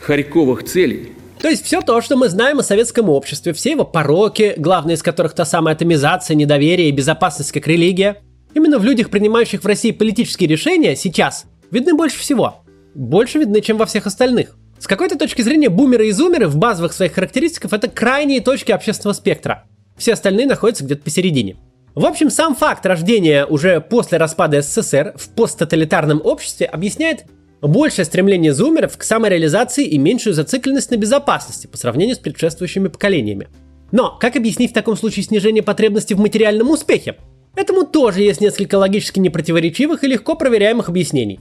харьковых 0.00 0.64
целей, 0.64 1.12
то 1.40 1.48
есть 1.48 1.64
все 1.64 1.80
то, 1.80 2.00
что 2.00 2.16
мы 2.16 2.28
знаем 2.28 2.58
о 2.58 2.62
советском 2.62 3.08
обществе, 3.08 3.52
все 3.52 3.72
его 3.72 3.84
пороки, 3.84 4.54
главные 4.56 4.94
из 4.94 5.02
которых 5.02 5.34
та 5.34 5.44
самая 5.44 5.74
атомизация, 5.74 6.34
недоверие 6.34 6.88
и 6.88 6.92
безопасность 6.92 7.52
как 7.52 7.66
религия, 7.66 8.22
именно 8.54 8.78
в 8.78 8.84
людях, 8.84 9.10
принимающих 9.10 9.62
в 9.62 9.66
России 9.66 9.92
политические 9.92 10.48
решения, 10.48 10.96
сейчас 10.96 11.44
видны 11.70 11.94
больше 11.94 12.18
всего. 12.18 12.62
Больше 12.94 13.38
видны, 13.38 13.60
чем 13.60 13.76
во 13.76 13.86
всех 13.86 14.06
остальных. 14.06 14.56
С 14.78 14.86
какой-то 14.86 15.18
точки 15.18 15.42
зрения 15.42 15.68
бумеры 15.68 16.08
и 16.08 16.12
зумеры 16.12 16.48
в 16.48 16.56
базовых 16.56 16.92
своих 16.92 17.12
характеристиках 17.12 17.72
это 17.72 17.88
крайние 17.88 18.40
точки 18.40 18.72
общественного 18.72 19.14
спектра. 19.14 19.64
Все 19.96 20.12
остальные 20.12 20.46
находятся 20.46 20.84
где-то 20.84 21.02
посередине. 21.02 21.56
В 21.94 22.06
общем, 22.06 22.30
сам 22.30 22.54
факт 22.54 22.86
рождения 22.86 23.44
уже 23.44 23.80
после 23.80 24.18
распада 24.18 24.62
СССР 24.62 25.14
в 25.16 25.30
посттоталитарном 25.30 26.20
обществе 26.22 26.66
объясняет 26.66 27.24
большее 27.66 28.04
стремление 28.04 28.52
зумеров 28.52 28.96
к 28.96 29.02
самореализации 29.02 29.84
и 29.84 29.98
меньшую 29.98 30.34
зацикленность 30.34 30.90
на 30.90 30.96
безопасности 30.96 31.66
по 31.66 31.76
сравнению 31.76 32.14
с 32.14 32.20
предшествующими 32.20 32.88
поколениями. 32.88 33.48
Но 33.90 34.16
как 34.20 34.36
объяснить 34.36 34.70
в 34.70 34.74
таком 34.74 34.96
случае 34.96 35.24
снижение 35.24 35.62
потребности 35.62 36.14
в 36.14 36.20
материальном 36.20 36.70
успехе? 36.70 37.16
Этому 37.56 37.84
тоже 37.84 38.22
есть 38.22 38.40
несколько 38.40 38.76
логически 38.76 39.18
непротиворечивых 39.18 40.04
и 40.04 40.08
легко 40.08 40.36
проверяемых 40.36 40.88
объяснений. 40.88 41.40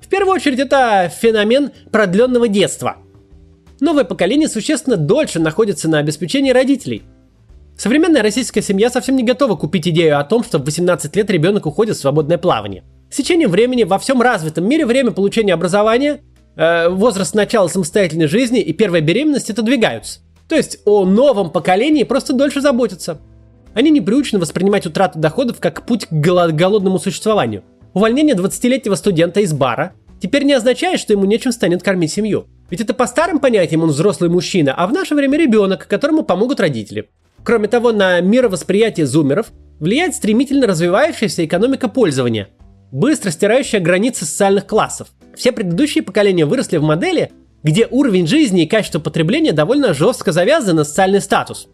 В 0.00 0.08
первую 0.08 0.36
очередь 0.36 0.60
это 0.60 1.12
феномен 1.14 1.70
продленного 1.90 2.48
детства. 2.48 2.96
Новое 3.80 4.04
поколение 4.04 4.48
существенно 4.48 4.96
дольше 4.96 5.40
находится 5.40 5.88
на 5.88 5.98
обеспечении 5.98 6.52
родителей. 6.52 7.02
Современная 7.76 8.22
российская 8.22 8.62
семья 8.62 8.88
совсем 8.88 9.16
не 9.16 9.24
готова 9.24 9.56
купить 9.56 9.86
идею 9.88 10.18
о 10.18 10.24
том, 10.24 10.42
что 10.42 10.58
в 10.58 10.64
18 10.64 11.14
лет 11.14 11.28
ребенок 11.28 11.66
уходит 11.66 11.96
в 11.96 12.00
свободное 12.00 12.38
плавание– 12.38 12.84
с 13.16 13.18
течением 13.18 13.50
времени 13.50 13.84
во 13.84 13.98
всем 13.98 14.20
развитом 14.20 14.68
мире 14.68 14.84
время 14.84 15.10
получения 15.10 15.54
образования, 15.54 16.20
э, 16.54 16.90
возраст 16.90 17.34
начала 17.34 17.66
самостоятельной 17.66 18.26
жизни 18.26 18.60
и 18.60 18.74
первая 18.74 19.00
беременность 19.00 19.48
отодвигаются. 19.48 20.20
То 20.50 20.54
есть 20.54 20.80
о 20.84 21.06
новом 21.06 21.48
поколении 21.48 22.02
просто 22.02 22.34
дольше 22.34 22.60
заботятся. 22.60 23.18
Они 23.72 23.88
не 23.88 24.02
приучены 24.02 24.38
воспринимать 24.38 24.84
утрату 24.84 25.18
доходов 25.18 25.60
как 25.60 25.86
путь 25.86 26.04
к 26.04 26.12
голодному 26.12 26.98
существованию. 26.98 27.64
Увольнение 27.94 28.34
20-летнего 28.34 28.96
студента 28.96 29.40
из 29.40 29.54
бара 29.54 29.94
теперь 30.20 30.44
не 30.44 30.52
означает, 30.52 31.00
что 31.00 31.14
ему 31.14 31.24
нечем 31.24 31.52
станет 31.52 31.82
кормить 31.82 32.12
семью. 32.12 32.48
Ведь 32.68 32.82
это 32.82 32.92
по 32.92 33.06
старым 33.06 33.38
понятиям 33.38 33.82
он 33.82 33.88
взрослый 33.92 34.28
мужчина, 34.28 34.74
а 34.76 34.86
в 34.86 34.92
наше 34.92 35.14
время 35.14 35.38
ребенок, 35.38 35.88
которому 35.88 36.22
помогут 36.22 36.60
родители. 36.60 37.08
Кроме 37.42 37.68
того, 37.68 37.92
на 37.92 38.20
мировосприятие 38.20 39.06
зумеров 39.06 39.52
влияет 39.80 40.14
стремительно 40.14 40.66
развивающаяся 40.66 41.46
экономика 41.46 41.88
пользования– 41.88 42.48
быстро 42.90 43.30
стирающая 43.30 43.80
границы 43.80 44.24
социальных 44.24 44.66
классов. 44.66 45.08
Все 45.34 45.52
предыдущие 45.52 46.02
поколения 46.02 46.46
выросли 46.46 46.76
в 46.76 46.82
модели, 46.82 47.32
где 47.62 47.86
уровень 47.90 48.26
жизни 48.26 48.62
и 48.62 48.66
качество 48.66 49.00
потребления 49.00 49.52
довольно 49.52 49.92
жестко 49.92 50.32
завязаны 50.32 50.74
на 50.74 50.84
социальный 50.84 51.20
статус. 51.20 51.68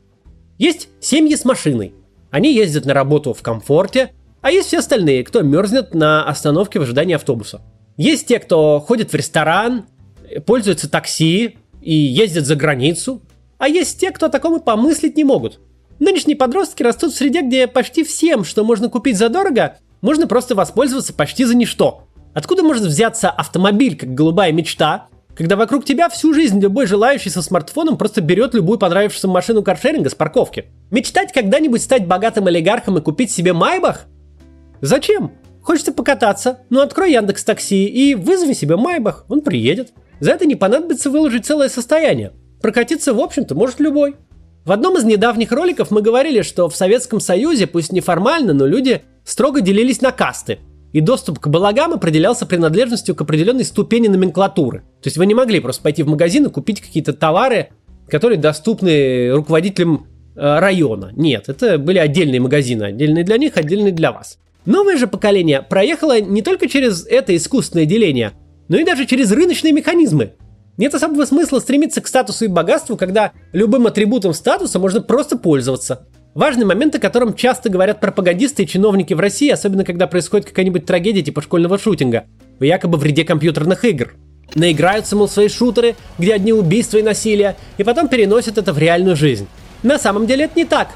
Есть 0.58 0.88
семьи 1.00 1.34
с 1.34 1.44
машиной. 1.44 1.94
Они 2.30 2.54
ездят 2.54 2.86
на 2.86 2.94
работу 2.94 3.34
в 3.34 3.42
комфорте, 3.42 4.12
а 4.40 4.50
есть 4.50 4.68
все 4.68 4.78
остальные, 4.78 5.24
кто 5.24 5.42
мерзнет 5.42 5.94
на 5.94 6.24
остановке 6.24 6.78
в 6.78 6.82
ожидании 6.82 7.14
автобуса. 7.14 7.60
Есть 7.96 8.26
те, 8.26 8.38
кто 8.38 8.80
ходит 8.80 9.12
в 9.12 9.14
ресторан, 9.14 9.84
пользуются 10.46 10.90
такси 10.90 11.58
и 11.80 11.94
ездят 11.94 12.46
за 12.46 12.56
границу, 12.56 13.22
а 13.58 13.68
есть 13.68 14.00
те, 14.00 14.10
кто 14.10 14.26
о 14.26 14.28
таком 14.30 14.56
и 14.56 14.64
помыслить 14.64 15.16
не 15.16 15.24
могут. 15.24 15.60
Нынешние 16.00 16.36
подростки 16.36 16.82
растут 16.82 17.12
в 17.12 17.16
среде, 17.16 17.42
где 17.42 17.68
почти 17.68 18.02
всем, 18.02 18.44
что 18.44 18.64
можно 18.64 18.88
купить 18.88 19.16
задорого, 19.16 19.78
можно 20.02 20.26
просто 20.26 20.54
воспользоваться 20.54 21.14
почти 21.14 21.44
за 21.44 21.56
ничто. 21.56 22.08
Откуда 22.34 22.62
может 22.62 22.84
взяться 22.84 23.30
автомобиль, 23.30 23.96
как 23.96 24.12
голубая 24.12 24.52
мечта, 24.52 25.06
когда 25.34 25.56
вокруг 25.56 25.84
тебя 25.84 26.10
всю 26.10 26.34
жизнь 26.34 26.60
любой 26.60 26.86
желающий 26.86 27.30
со 27.30 27.40
смартфоном 27.40 27.96
просто 27.96 28.20
берет 28.20 28.52
любую 28.52 28.78
понравившуюся 28.78 29.28
машину 29.28 29.62
каршеринга 29.62 30.10
с 30.10 30.14
парковки? 30.14 30.66
Мечтать 30.90 31.32
когда-нибудь 31.32 31.82
стать 31.82 32.06
богатым 32.06 32.46
олигархом 32.48 32.98
и 32.98 33.00
купить 33.00 33.30
себе 33.30 33.52
Майбах? 33.52 34.06
Зачем? 34.82 35.32
Хочется 35.62 35.92
покататься? 35.92 36.60
Ну 36.68 36.80
открой 36.80 37.12
Яндекс 37.12 37.44
Такси 37.44 37.86
и 37.86 38.14
вызови 38.14 38.52
себе 38.52 38.76
Майбах, 38.76 39.24
он 39.28 39.40
приедет. 39.40 39.92
За 40.20 40.32
это 40.32 40.44
не 40.44 40.56
понадобится 40.56 41.08
выложить 41.08 41.46
целое 41.46 41.68
состояние. 41.68 42.32
Прокатиться, 42.60 43.14
в 43.14 43.20
общем-то, 43.20 43.54
может 43.54 43.80
любой. 43.80 44.16
В 44.64 44.72
одном 44.72 44.96
из 44.96 45.04
недавних 45.04 45.50
роликов 45.50 45.90
мы 45.90 46.02
говорили, 46.02 46.42
что 46.42 46.68
в 46.68 46.76
Советском 46.76 47.20
Союзе, 47.20 47.66
пусть 47.66 47.92
неформально, 47.92 48.52
но 48.52 48.66
люди 48.66 49.02
строго 49.24 49.60
делились 49.60 50.00
на 50.00 50.12
касты. 50.12 50.58
И 50.92 51.00
доступ 51.00 51.38
к 51.38 51.48
балагам 51.48 51.94
определялся 51.94 52.44
принадлежностью 52.44 53.14
к 53.14 53.22
определенной 53.22 53.64
ступени 53.64 54.08
номенклатуры. 54.08 54.80
То 55.00 55.06
есть 55.06 55.16
вы 55.16 55.26
не 55.26 55.34
могли 55.34 55.58
просто 55.60 55.82
пойти 55.82 56.02
в 56.02 56.08
магазин 56.08 56.46
и 56.46 56.50
купить 56.50 56.82
какие-то 56.82 57.14
товары, 57.14 57.70
которые 58.08 58.38
доступны 58.38 59.30
руководителям 59.32 60.06
э, 60.36 60.58
района. 60.58 61.10
Нет, 61.16 61.48
это 61.48 61.78
были 61.78 61.96
отдельные 61.96 62.40
магазины, 62.40 62.84
отдельные 62.84 63.24
для 63.24 63.38
них, 63.38 63.56
отдельные 63.56 63.92
для 63.92 64.12
вас. 64.12 64.38
Новое 64.66 64.98
же 64.98 65.06
поколение 65.06 65.62
проехало 65.62 66.20
не 66.20 66.42
только 66.42 66.68
через 66.68 67.06
это 67.06 67.34
искусственное 67.34 67.86
деление, 67.86 68.32
но 68.68 68.76
и 68.76 68.84
даже 68.84 69.06
через 69.06 69.32
рыночные 69.32 69.72
механизмы. 69.72 70.34
Нет 70.76 70.94
особого 70.94 71.24
смысла 71.24 71.58
стремиться 71.58 72.00
к 72.00 72.06
статусу 72.06 72.44
и 72.44 72.48
богатству, 72.48 72.96
когда 72.96 73.32
любым 73.52 73.86
атрибутом 73.86 74.32
статуса 74.32 74.78
можно 74.78 75.00
просто 75.00 75.36
пользоваться. 75.36 76.06
Важный 76.34 76.64
момент, 76.64 76.94
о 76.94 76.98
котором 76.98 77.34
часто 77.34 77.68
говорят 77.68 78.00
пропагандисты 78.00 78.62
и 78.62 78.66
чиновники 78.66 79.12
в 79.12 79.20
России, 79.20 79.50
особенно 79.50 79.84
когда 79.84 80.06
происходит 80.06 80.46
какая-нибудь 80.46 80.86
трагедия 80.86 81.20
типа 81.20 81.42
школьного 81.42 81.78
шутинга, 81.78 82.24
в 82.58 82.64
якобы 82.64 82.96
вреде 82.96 83.24
компьютерных 83.24 83.84
игр. 83.84 84.14
Наиграются, 84.54 85.14
мол, 85.14 85.28
свои 85.28 85.48
шутеры, 85.48 85.94
где 86.18 86.34
одни 86.34 86.54
убийства 86.54 86.96
и 86.96 87.02
насилие, 87.02 87.56
и 87.76 87.84
потом 87.84 88.08
переносят 88.08 88.56
это 88.56 88.72
в 88.72 88.78
реальную 88.78 89.14
жизнь. 89.14 89.46
На 89.82 89.98
самом 89.98 90.26
деле 90.26 90.46
это 90.46 90.54
не 90.56 90.64
так. 90.64 90.88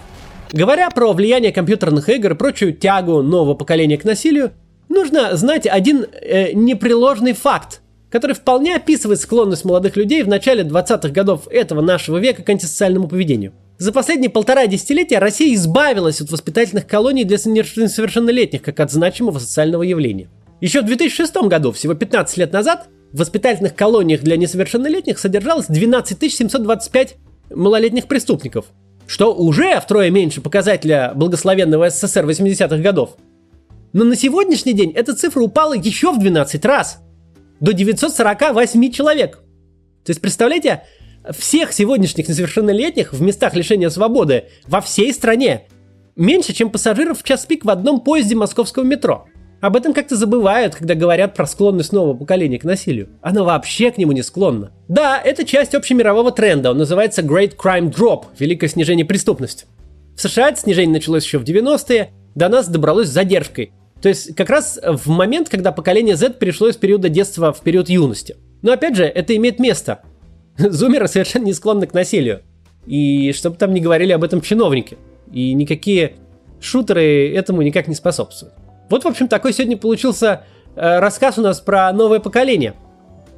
Говоря 0.53 0.89
про 0.91 1.13
влияние 1.13 1.53
компьютерных 1.53 2.09
игр 2.09 2.33
и 2.33 2.35
прочую 2.35 2.73
тягу 2.73 3.21
нового 3.21 3.55
поколения 3.55 3.99
к 3.99 4.05
насилию, 4.05 4.53
нужно 4.89 5.37
знать 5.37 5.67
один 5.67 6.07
э, 6.23 6.53
непреложный 6.53 7.35
факт, 7.35 7.83
который 8.11 8.35
вполне 8.35 8.77
описывает 8.77 9.21
склонность 9.21 9.67
молодых 9.67 9.97
людей 9.97 10.23
в 10.23 10.29
начале 10.29 10.63
20-х 10.63 11.11
годов 11.11 11.47
этого 11.51 11.83
нашего 11.83 12.17
века 12.17 12.43
к 12.43 12.49
антисоциальному 12.49 13.07
поведению. 13.07 13.53
За 13.79 13.93
последние 13.93 14.31
полтора 14.31 14.67
десятилетия 14.67 15.19
Россия 15.19 15.55
избавилась 15.55 16.23
от 16.23 16.31
воспитательных 16.31 16.87
колоний 16.87 17.25
для 17.25 17.37
несовершеннолетних 17.37 18.63
как 18.63 18.81
от 18.81 18.91
значимого 18.91 19.39
социального 19.39 19.83
явления. 19.83 20.31
Еще 20.63 20.81
в 20.81 20.87
2006 20.87 21.37
году, 21.49 21.73
всего 21.73 21.93
15 21.93 22.39
лет 22.39 22.53
назад, 22.55 22.89
в 23.13 23.19
воспитательных 23.19 23.75
колониях 23.75 24.23
для 24.23 24.39
несовершеннолетних 24.39 25.19
содержалось 25.19 25.67
12 25.67 26.33
725 26.33 27.17
малолетних 27.51 28.07
преступников, 28.07 28.67
что 29.07 29.35
уже 29.35 29.79
втрое 29.79 30.09
меньше 30.09 30.41
показателя 30.41 31.13
благословенного 31.15 31.91
СССР 31.91 32.25
80-х 32.25 32.79
годов. 32.79 33.17
Но 33.93 34.05
на 34.05 34.17
сегодняшний 34.17 34.73
день 34.73 34.93
эта 34.93 35.15
цифра 35.15 35.43
упала 35.43 35.75
еще 35.75 36.13
в 36.13 36.19
12 36.19 36.65
раз, 36.65 37.01
до 37.61 37.75
948 37.75 38.91
человек. 38.91 39.37
То 40.05 40.11
есть, 40.11 40.21
представляете, 40.23 40.83
всех 41.33 41.73
сегодняшних 41.73 42.29
несовершеннолетних 42.29 43.13
в 43.13 43.23
местах 43.23 43.55
лишения 43.55 43.89
свободы 43.91 44.45
во 44.67 44.81
всей 44.81 45.13
стране 45.13 45.67
меньше, 46.17 46.53
чем 46.53 46.71
пассажиров 46.71 47.21
в 47.21 47.23
час 47.23 47.47
пик 47.47 47.65
в 47.65 47.71
одном 47.71 48.01
поезде 48.01 48.35
московского 48.35 48.85
метро. 48.85 49.27
Об 49.61 49.75
этом 49.75 49.95
как-то 49.95 50.17
забывают, 50.17 50.75
когда 50.75 50.95
говорят 50.95 51.35
про 51.35 51.47
склонность 51.47 51.93
нового 51.93 52.15
поколения 52.15 52.59
к 52.59 52.65
насилию. 52.65 53.09
Оно 53.23 53.45
вообще 53.45 53.91
к 53.91 53.99
нему 53.99 54.13
не 54.13 54.23
склонно. 54.23 54.71
Да, 54.87 55.21
это 55.21 55.45
часть 55.45 55.75
общемирового 55.75 56.31
тренда, 56.31 56.71
он 56.71 56.79
называется 56.79 57.23
Great 57.23 57.57
Crime 57.57 57.93
Drop, 57.93 58.27
великое 58.39 58.69
снижение 58.69 59.07
преступности. 59.07 59.67
В 60.15 60.21
США 60.21 60.51
это 60.51 60.61
снижение 60.61 60.93
началось 60.93 61.25
еще 61.25 61.39
в 61.39 61.45
90-е, 61.45 62.11
до 62.35 62.49
нас 62.49 62.69
добралось 62.69 63.09
с 63.09 63.13
задержкой. 63.13 63.73
То 64.03 64.11
есть 64.11 64.35
как 64.37 64.51
раз 64.51 64.79
в 64.83 65.09
момент, 65.09 65.49
когда 65.49 65.73
поколение 65.73 66.17
Z 66.17 66.35
перешло 66.39 66.69
из 66.69 66.77
периода 66.77 67.09
детства 67.09 67.53
в 67.53 67.61
период 67.63 67.89
юности. 67.89 68.37
Но 68.63 68.73
опять 68.73 68.95
же, 68.95 69.05
это 69.05 69.35
имеет 69.37 69.59
место. 69.59 70.03
Зумеры 70.71 71.09
совершенно 71.09 71.45
не 71.45 71.53
склонны 71.53 71.87
к 71.87 71.95
насилию. 71.95 72.43
И 72.87 73.33
чтобы 73.33 73.57
там 73.57 73.75
не 73.75 73.81
говорили 73.81 74.13
об 74.13 74.25
этом 74.25 74.41
чиновники. 74.41 74.97
И 75.33 75.53
никакие 75.55 76.17
шутеры 76.61 77.33
этому 77.35 77.63
никак 77.63 77.89
не 77.89 77.95
способствуют. 77.95 78.55
Вот, 78.89 79.05
в 79.05 79.09
общем, 79.09 79.29
такой 79.29 79.53
сегодня 79.53 79.77
получился 79.77 80.45
э, 80.77 80.99
рассказ 81.01 81.39
у 81.39 81.43
нас 81.43 81.61
про 81.61 81.93
новое 81.93 82.21
поколение. 82.21 82.75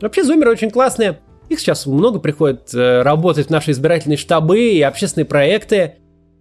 Вообще, 0.01 0.23
зумеры 0.23 0.51
очень 0.51 0.71
классные. 0.71 1.19
Их 1.49 1.61
сейчас 1.61 1.87
много 1.87 2.19
приходит 2.19 2.75
э, 2.75 3.03
работать 3.03 3.47
в 3.47 3.51
наши 3.51 3.71
избирательные 3.71 4.19
штабы 4.19 4.73
и 4.73 4.83
общественные 4.83 5.25
проекты. 5.25 5.95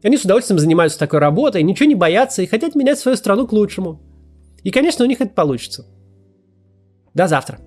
Они 0.04 0.18
с 0.18 0.26
удовольствием 0.26 0.60
занимаются 0.60 1.00
такой 1.00 1.20
работой, 1.20 1.64
ничего 1.64 1.88
не 1.88 1.96
боятся 1.96 2.42
и 2.42 2.46
хотят 2.46 2.76
менять 2.76 3.00
свою 3.00 3.18
страну 3.18 3.48
к 3.48 3.54
лучшему. 3.54 4.02
И, 4.64 4.72
конечно, 4.72 5.06
у 5.06 5.08
них 5.08 5.22
это 5.22 5.34
получится. 5.34 5.86
До 7.14 7.28
завтра. 7.28 7.60